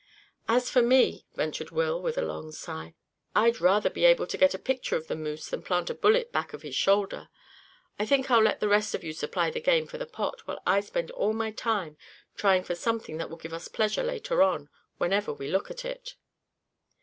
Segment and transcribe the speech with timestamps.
[0.47, 2.95] "As for me," ventured Will, with a long sigh,
[3.35, 6.31] "I'd rather be able to get a picture of the moose than plant a bullet
[6.31, 7.29] back of his shoulder.
[7.99, 10.59] I think I'll let the rest of you supply the game for the pot, while
[10.65, 11.97] I spend all my time
[12.35, 16.15] trying for something that will give us pleasure later on, whenever we look at it."